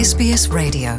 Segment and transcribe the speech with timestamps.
[0.00, 0.92] SBS Radio.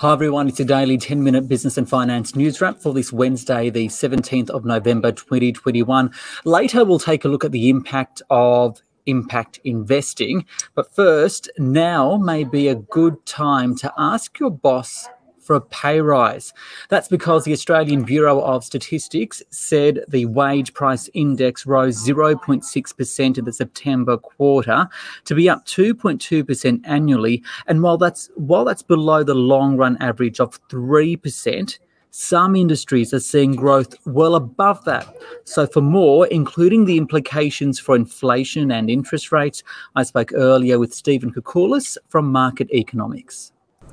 [0.00, 3.70] Hi everyone, it's a daily 10 minute business and finance news wrap for this Wednesday,
[3.70, 6.10] the 17th of November 2021.
[6.44, 10.44] Later, we'll take a look at the impact of impact investing.
[10.74, 15.08] But first, now may be a good time to ask your boss
[15.50, 16.54] for a pay rise.
[16.90, 23.44] That's because the Australian Bureau of Statistics said the wage price index rose 0.6% in
[23.44, 24.88] the September quarter
[25.24, 27.42] to be up 2.2% annually.
[27.66, 31.78] And while that's while that's below the long run average of 3%,
[32.12, 35.12] some industries are seeing growth well above that.
[35.42, 39.64] So, for more, including the implications for inflation and interest rates,
[39.96, 43.50] I spoke earlier with Stephen Koukoulas from Market Economics.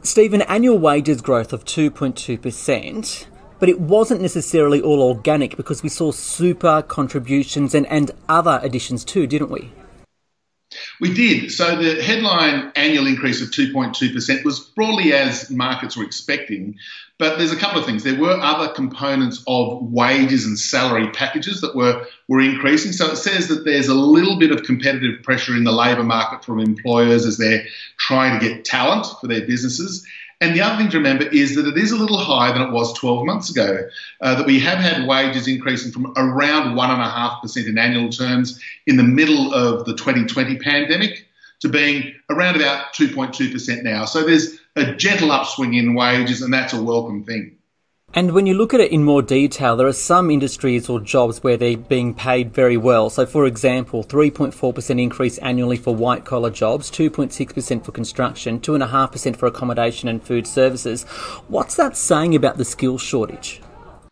[0.07, 3.25] Stephen, annual wages growth of 2.2%,
[3.59, 9.03] but it wasn't necessarily all organic because we saw super contributions and, and other additions
[9.03, 9.69] too, didn't we?
[10.99, 11.51] We did.
[11.51, 16.75] So the headline annual increase of 2.2% was broadly as markets were expecting.
[17.19, 18.03] But there's a couple of things.
[18.03, 22.91] There were other components of wages and salary packages that were, were increasing.
[22.91, 26.45] So it says that there's a little bit of competitive pressure in the labour market
[26.45, 27.65] from employers as they're
[27.97, 30.05] trying to get talent for their businesses.
[30.39, 32.71] And the other thing to remember is that it is a little higher than it
[32.71, 33.87] was 12 months ago.
[34.21, 39.03] Uh, that we have had wages increasing from around 1.5% in annual terms in the
[39.03, 41.25] middle of the 2020 pandemic
[41.61, 44.05] to being around about 2.2% now.
[44.05, 47.56] So there's a gentle upswing in wages, and that's a welcome thing.
[48.17, 51.43] And when you look at it in more detail, there are some industries or jobs
[51.43, 53.11] where they're being paid very well.
[53.11, 59.45] So, for example, 3.4% increase annually for white collar jobs, 2.6% for construction, 2.5% for
[59.45, 61.03] accommodation and food services.
[61.47, 63.61] What's that saying about the skills shortage?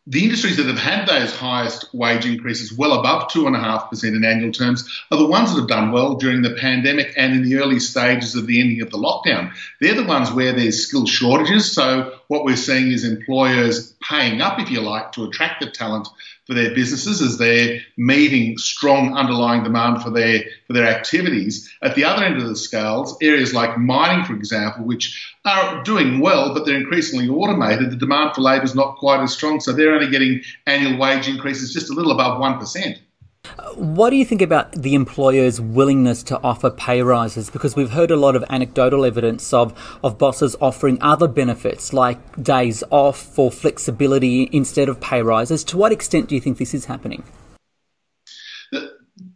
[0.08, 4.88] The industries that have had those highest wage increases, well above 2.5% in annual terms,
[5.12, 8.36] are the ones that have done well during the pandemic and in the early stages
[8.36, 9.52] of the ending of the lockdown.
[9.82, 11.72] They're the ones where there's skill shortages.
[11.72, 16.08] So, what we're seeing is employers paying up, if you like, to attract the talent
[16.46, 21.72] for their businesses as they're meeting strong underlying demand for their for their activities.
[21.82, 26.20] At the other end of the scales, areas like mining, for example, which are doing
[26.20, 29.60] well, but they're increasingly automated, the demand for labour is not quite as strong.
[29.60, 32.98] So they're only getting annual wage increases just a little above one percent.
[33.76, 37.52] What do you think about the employer's willingness to offer pay rises?
[37.52, 42.42] Because we've heard a lot of anecdotal evidence of, of bosses offering other benefits like
[42.42, 45.64] days off for flexibility instead of pay rises.
[45.66, 47.24] To what extent do you think this is happening?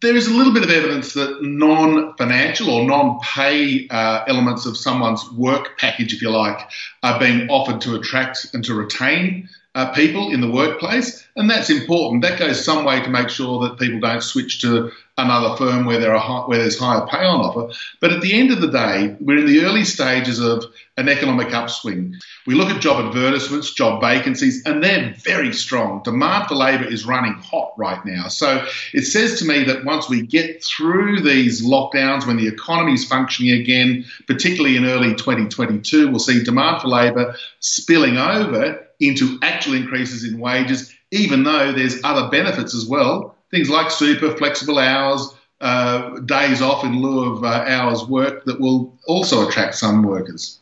[0.02, 4.66] There is a little bit of evidence that non financial or non pay uh, elements
[4.66, 6.70] of someone's work package, if you like,
[7.04, 11.70] are being offered to attract and to retain uh, people in the workplace, and that's
[11.70, 12.24] important.
[12.24, 16.00] That goes some way to make sure that people don't switch to another firm where
[16.00, 17.72] there are high, where there's higher pay on offer.
[18.00, 20.66] But at the end of the day, we're in the early stages of
[20.98, 22.16] an economic upswing.
[22.48, 26.02] We look at job advertisements, job vacancies, and they're very strong.
[26.04, 28.28] Demand for labour is running hot right now.
[28.28, 32.94] So it says to me that once we get through these lockdowns, when the economy
[32.94, 39.40] is functioning again, particularly in early 2022, we'll see demand for labour spilling over into
[39.42, 43.36] actual increases in wages, even though there's other benefits as well.
[43.52, 48.60] Things like super, flexible hours, uh, days off in lieu of uh, hours work that
[48.60, 50.60] will also attract some workers.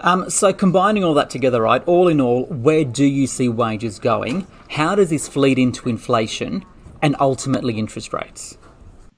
[0.00, 3.98] Um, so, combining all that together, right, all in all, where do you see wages
[3.98, 4.46] going?
[4.70, 6.64] How does this feed into inflation
[7.00, 8.58] and ultimately interest rates?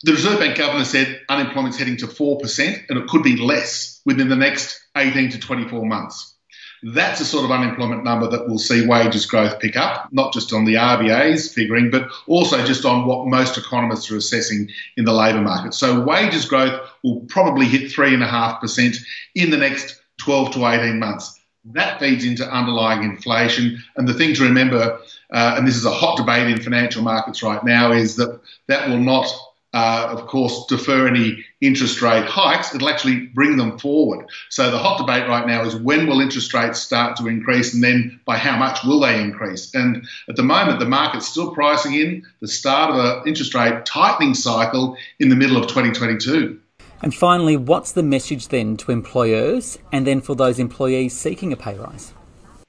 [0.03, 4.29] The Reserve Bank governor said unemployment's heading to 4% and it could be less within
[4.29, 6.36] the next 18 to 24 months.
[6.83, 10.53] That's a sort of unemployment number that will see wages growth pick up, not just
[10.53, 15.13] on the RBA's figuring, but also just on what most economists are assessing in the
[15.13, 15.75] labour market.
[15.75, 18.97] So wages growth will probably hit 3.5%
[19.35, 21.41] in the next 12 to 18 months.
[21.73, 23.83] That feeds into underlying inflation.
[23.97, 25.01] And the thing to remember,
[25.33, 28.89] uh, and this is a hot debate in financial markets right now, is that that
[28.89, 29.27] will not
[29.77, 34.25] uh, of course, defer any interest rate hikes, it'll actually bring them forward.
[34.49, 37.85] So the hot debate right now is when will interest rates start to increase and
[37.85, 39.75] then by how much will they increase?
[39.75, 43.85] And at the moment, the market's still pricing in the start of an interest rate
[43.85, 46.59] tightening cycle in the middle of 2022.
[47.03, 51.57] And finally, what's the message then to employers and then for those employees seeking a
[51.57, 52.15] pay rise?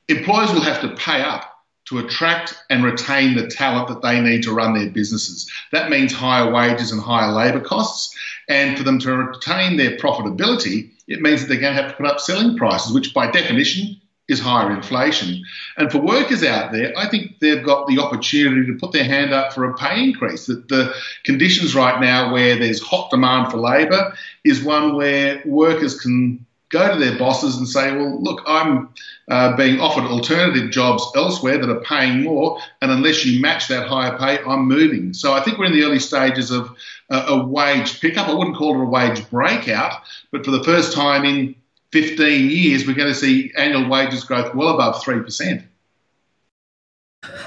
[0.09, 1.56] Employers will have to pay up
[1.87, 5.49] to attract and retain the talent that they need to run their businesses.
[5.71, 8.15] That means higher wages and higher labour costs.
[8.49, 11.97] And for them to retain their profitability, it means that they're going to have to
[11.97, 15.41] put up selling prices, which by definition is higher inflation.
[15.77, 19.33] And for workers out there, I think they've got the opportunity to put their hand
[19.33, 20.47] up for a pay increase.
[20.47, 20.93] That the
[21.23, 24.13] conditions right now where there's hot demand for labour
[24.43, 28.89] is one where workers can go to their bosses and say, well, look, I'm
[29.29, 33.87] uh, being offered alternative jobs elsewhere that are paying more, and unless you match that
[33.87, 35.13] higher pay, I'm moving.
[35.13, 36.75] So I think we're in the early stages of
[37.09, 38.27] a, a wage pickup.
[38.27, 41.55] I wouldn't call it a wage breakout, but for the first time in
[41.91, 45.63] 15 years, we're going to see annual wages growth well above 3%.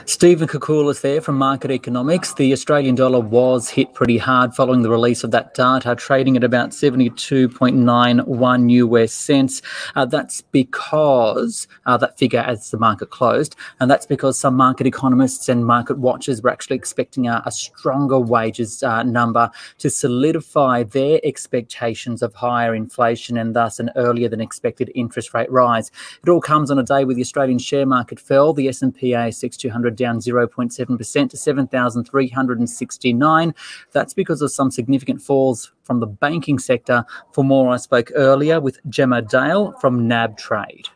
[0.05, 2.35] Stephen Koukoulas there from Market Economics.
[2.35, 6.43] The Australian dollar was hit pretty hard following the release of that data, trading at
[6.43, 9.63] about 72.91 US cents.
[9.95, 14.89] Uh, that's because uh, that figure as the market closed, and that's because some market
[14.89, 20.83] economists and market watchers were actually expecting a, a stronger wages uh, number to solidify
[20.83, 25.93] their expectations of higher inflation and thus an earlier than expected interest rate rise.
[26.25, 28.53] It all comes on a day where the Australian share market fell.
[28.53, 33.55] The S&P ASX 200 down 0.7% to 7,369.
[33.93, 37.05] That's because of some significant falls from the banking sector.
[37.33, 40.89] For more, I spoke earlier with Gemma Dale from NAB Trade.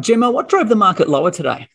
[0.00, 1.68] Gemma, what drove the market lower today?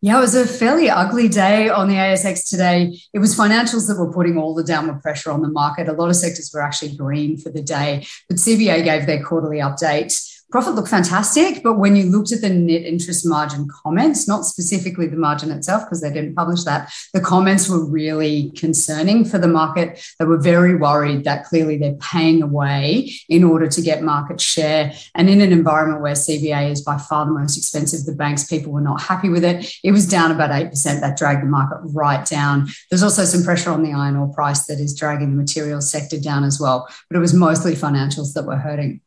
[0.00, 3.00] Yeah, it was a fairly ugly day on the ASX today.
[3.12, 5.88] It was financials that were putting all the downward pressure on the market.
[5.88, 9.58] A lot of sectors were actually green for the day, but CBA gave their quarterly
[9.58, 10.16] update
[10.50, 15.06] Profit looked fantastic, but when you looked at the net interest margin comments, not specifically
[15.06, 19.46] the margin itself, because they didn't publish that, the comments were really concerning for the
[19.46, 20.02] market.
[20.18, 24.94] They were very worried that clearly they're paying away in order to get market share.
[25.14, 28.72] And in an environment where CBA is by far the most expensive, the banks, people
[28.72, 29.70] were not happy with it.
[29.84, 31.00] It was down about 8%.
[31.00, 32.68] That dragged the market right down.
[32.90, 36.18] There's also some pressure on the iron ore price that is dragging the materials sector
[36.18, 36.88] down as well.
[37.10, 39.02] But it was mostly financials that were hurting.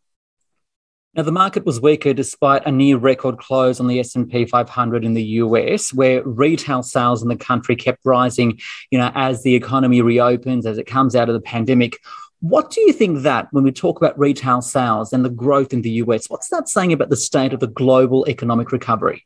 [1.13, 5.13] Now, the market was weaker despite a near record close on the S&P 500 in
[5.13, 8.57] the US, where retail sales in the country kept rising,
[8.91, 11.97] you know, as the economy reopens, as it comes out of the pandemic.
[12.39, 15.81] What do you think that when we talk about retail sales and the growth in
[15.81, 19.25] the US, what's that saying about the state of the global economic recovery?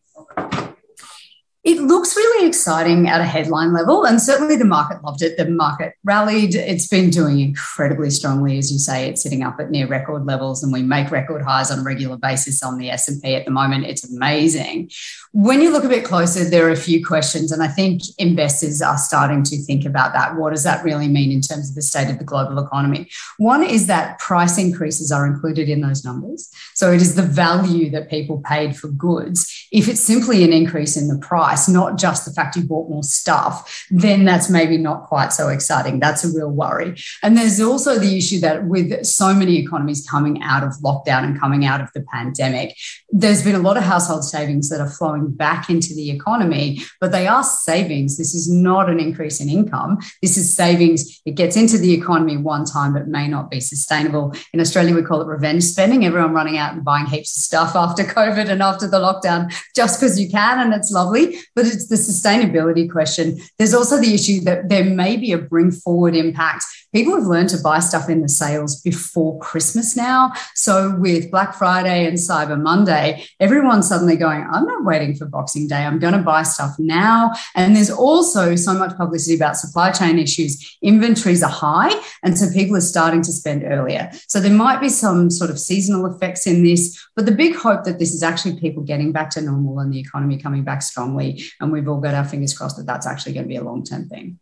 [1.66, 5.36] It looks really exciting at a headline level, and certainly the market loved it.
[5.36, 6.54] The market rallied.
[6.54, 9.10] It's been doing incredibly strongly, as you say.
[9.10, 12.18] It's sitting up at near record levels, and we make record highs on a regular
[12.18, 13.88] basis on the S and P at the moment.
[13.88, 14.92] It's amazing.
[15.32, 18.84] When you look a bit closer, there are a few questions, and I think investors
[18.84, 20.36] are starting to think about that.
[20.36, 23.10] What does that really mean in terms of the state of the global economy?
[23.38, 27.90] One is that price increases are included in those numbers, so it is the value
[27.90, 29.65] that people paid for goods.
[29.76, 33.04] If it's simply an increase in the price not just the fact you bought more
[33.04, 36.00] stuff, then that's maybe not quite so exciting.
[36.00, 36.96] That's a real worry.
[37.22, 41.38] And there's also the issue that with so many economies coming out of lockdown and
[41.38, 42.78] coming out of the pandemic,
[43.10, 47.12] there's been a lot of household savings that are flowing back into the economy, but
[47.12, 48.18] they are savings.
[48.18, 49.98] This is not an increase in income.
[50.22, 51.22] This is savings.
[51.26, 54.34] It gets into the economy one time, but may not be sustainable.
[54.54, 56.06] In Australia, we call it revenge spending.
[56.06, 60.00] Everyone running out and buying heaps of stuff after COVID and after the lockdown just
[60.00, 63.40] because you can, and it's lovely but it's the sustainability question.
[63.58, 66.66] There's also the issue that there may be a bring forward impact
[66.96, 70.32] people have learned to buy stuff in the sales before Christmas now.
[70.54, 75.68] So with Black Friday and Cyber Monday, everyone's suddenly going, I'm not waiting for Boxing
[75.68, 75.84] Day.
[75.84, 77.34] I'm going to buy stuff now.
[77.54, 80.78] And there's also so much publicity about supply chain issues.
[80.82, 81.92] Inventories are high.
[82.24, 84.10] And so people are starting to spend earlier.
[84.30, 86.98] So there might be some sort of seasonal effects in this.
[87.14, 90.00] But the big hope that this is actually people getting back to normal and the
[90.00, 91.44] economy coming back strongly.
[91.60, 93.84] And we've all got our fingers crossed that that's actually going to be a long
[93.84, 94.40] term thing.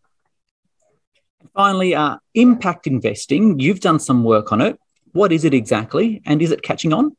[1.55, 3.59] Finally, uh, impact investing.
[3.59, 4.79] You've done some work on it.
[5.11, 7.15] What is it exactly, and is it catching on?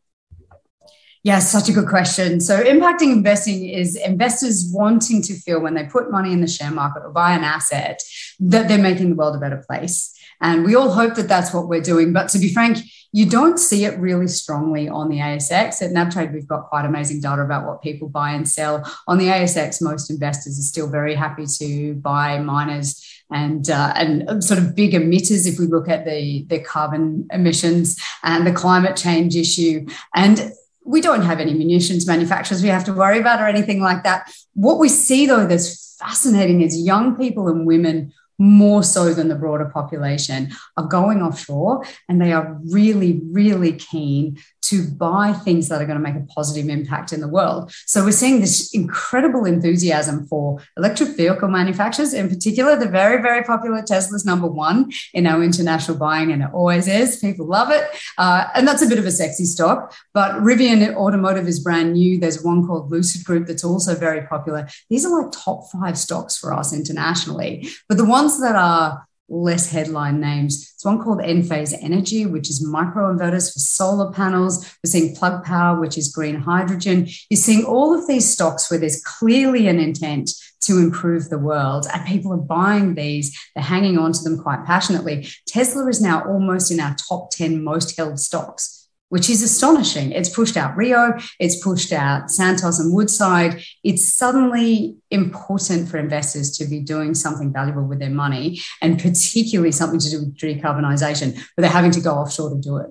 [1.22, 2.40] Yeah, such a good question.
[2.40, 6.70] So, impacting investing is investors wanting to feel when they put money in the share
[6.70, 8.02] market or buy an asset
[8.40, 10.12] that they're making the world a better place.
[10.40, 12.12] And we all hope that that's what we're doing.
[12.12, 12.78] But to be frank,
[13.12, 15.80] you don't see it really strongly on the ASX.
[15.80, 18.84] At NabTrade, we've got quite amazing data about what people buy and sell.
[19.06, 23.03] On the ASX, most investors are still very happy to buy miners
[23.34, 28.00] and uh, and sort of big emitters if we look at the the carbon emissions
[28.22, 29.84] and the climate change issue.
[30.14, 30.52] And
[30.86, 34.32] we don't have any munitions manufacturers we have to worry about or anything like that.
[34.54, 39.34] What we see though that's fascinating is young people and women more so than the
[39.34, 45.82] broader population, are going offshore and they are really, really keen to buy things that
[45.82, 47.70] are going to make a positive impact in the world.
[47.86, 53.42] So we're seeing this incredible enthusiasm for electric vehicle manufacturers, in particular, the very, very
[53.42, 57.18] popular Tesla's number one in our international buying, and it always is.
[57.18, 57.84] People love it.
[58.16, 59.94] Uh, and that's a bit of a sexy stock.
[60.14, 62.18] But Rivian Automotive is brand new.
[62.18, 64.66] There's one called Lucid Group that's also very popular.
[64.88, 67.68] These are like top five stocks for us internationally.
[67.88, 70.72] But the ones that are less headline names.
[70.74, 74.64] It's one called Enphase Energy, which is microinverters for solar panels.
[74.82, 77.06] We're seeing Plug Power, which is green hydrogen.
[77.28, 80.30] You're seeing all of these stocks where there's clearly an intent
[80.62, 83.38] to improve the world, and people are buying these.
[83.54, 85.28] They're hanging on to them quite passionately.
[85.46, 88.83] Tesla is now almost in our top 10 most held stocks
[89.14, 90.10] which is astonishing.
[90.10, 93.62] It's pushed out Rio, it's pushed out Santos and Woodside.
[93.84, 99.70] It's suddenly important for investors to be doing something valuable with their money, and particularly
[99.70, 102.88] something to do with decarbonisation, but they're having to go offshore to do it.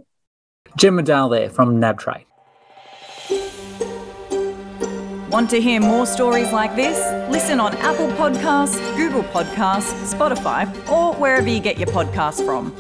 [0.77, 2.23] Gemma Dale there from NabTrade.
[5.29, 6.97] Want to hear more stories like this?
[7.29, 12.73] Listen on Apple Podcasts, Google Podcasts, Spotify, or wherever you get your podcasts from.